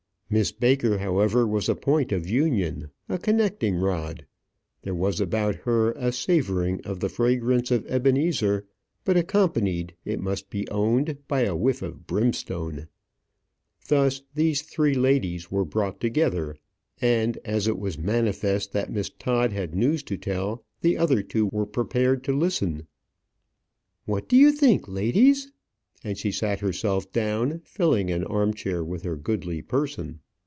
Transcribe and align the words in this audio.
Miss 0.33 0.53
Baker, 0.53 0.99
however, 0.99 1.45
was 1.45 1.67
a 1.67 1.75
point 1.75 2.13
of 2.13 2.25
union, 2.25 2.89
a 3.09 3.17
connecting 3.17 3.75
rod. 3.75 4.25
There 4.83 4.95
was 4.95 5.19
about 5.19 5.55
her 5.55 5.91
a 5.91 6.13
savouring 6.13 6.79
of 6.85 7.01
the 7.01 7.09
fragrance 7.09 7.69
of 7.69 7.85
Ebenezer, 7.87 8.65
but 9.03 9.17
accompanied, 9.17 9.93
it 10.05 10.21
must 10.21 10.49
be 10.49 10.65
owned, 10.69 11.17
by 11.27 11.41
a 11.41 11.53
whiff 11.53 11.81
of 11.81 12.07
brimstone. 12.07 12.87
Thus 13.89 14.21
these 14.33 14.61
three 14.61 14.93
ladies 14.93 15.51
were 15.51 15.65
brought 15.65 15.99
together; 15.99 16.55
and 17.01 17.37
as 17.43 17.67
it 17.67 17.77
was 17.77 17.97
manifest 17.97 18.71
that 18.71 18.89
Miss 18.89 19.09
Todd 19.09 19.51
had 19.51 19.75
news 19.75 20.01
to 20.03 20.15
tell, 20.15 20.63
the 20.79 20.97
other 20.97 21.21
two 21.21 21.47
were 21.47 21.65
prepared 21.65 22.23
to 22.23 22.31
listen. 22.31 22.87
"What 24.05 24.29
do 24.29 24.37
you 24.37 24.53
think, 24.53 24.87
ladies?" 24.87 25.51
and 26.03 26.17
she 26.17 26.31
sat 26.31 26.61
herself 26.61 27.11
down, 27.11 27.59
filling 27.63 28.09
an 28.09 28.23
arm 28.23 28.51
chair 28.55 28.83
with 28.83 29.03
her 29.03 29.15
goodly 29.15 29.61
person. 29.61 30.19